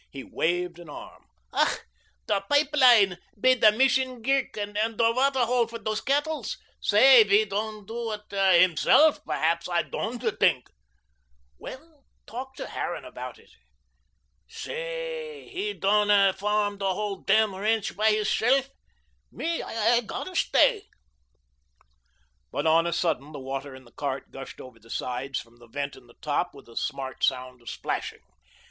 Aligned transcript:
He 0.09 0.23
waved 0.23 0.79
an 0.79 0.89
arm. 0.89 1.25
"Ach, 1.53 1.77
der 2.25 2.41
pipe 2.49 2.71
line 2.75 3.19
bei 3.37 3.53
der 3.53 3.71
Mission 3.71 4.23
Greek, 4.23 4.57
und 4.57 4.73
der 4.73 5.13
waater 5.15 5.45
hole 5.45 5.67
for 5.67 5.77
dose 5.77 6.01
cettles. 6.03 6.57
Say, 6.81 7.23
he 7.27 7.45
doand 7.45 7.85
doo 7.85 8.09
ut 8.11 8.23
HIMSELLUF, 8.31 9.23
berhaps, 9.25 9.69
I 9.69 9.83
doand 9.83 10.21
tink." 10.39 10.71
"Well, 11.59 12.03
talk 12.25 12.55
to 12.55 12.65
Harran 12.65 13.05
about 13.05 13.37
it." 13.37 13.51
"Say, 14.47 15.47
he 15.49 15.73
doand 15.75 16.33
farm 16.35 16.79
der 16.79 16.93
whole 16.95 17.17
demn 17.17 17.53
rench 17.53 17.95
bei 17.95 18.09
hisseluf. 18.11 18.71
Me, 19.31 19.61
I 19.61 20.01
gotta 20.01 20.35
stay." 20.35 20.87
But 22.51 22.65
on 22.65 22.87
a 22.87 22.91
sudden 22.91 23.33
the 23.33 23.39
water 23.39 23.75
in 23.75 23.85
the 23.85 23.91
cart 23.91 24.31
gushed 24.31 24.59
over 24.59 24.79
the 24.79 24.89
sides 24.89 25.39
from 25.39 25.57
the 25.57 25.67
vent 25.67 25.95
in 25.95 26.07
the 26.07 26.15
top 26.23 26.55
with 26.55 26.67
a 26.67 26.75
smart 26.75 27.23
sound 27.23 27.61
of 27.61 27.69
splashing. 27.69 28.21